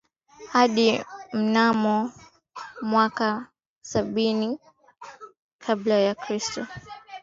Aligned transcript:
hadi 0.53 1.03
mnamo 1.33 2.11
mwaka 2.81 3.45
sabini 3.81 4.59
kabla 5.59 5.95
ya 5.95 6.15
kristo 6.15 6.67